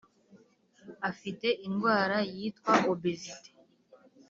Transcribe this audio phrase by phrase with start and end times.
[1.09, 3.49] Afite indwara yitwa obesite